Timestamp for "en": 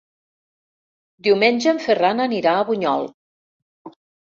1.73-1.83